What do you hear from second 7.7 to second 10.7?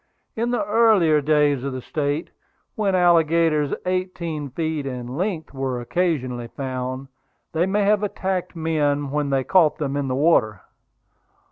have attacked men when they caught them in the water.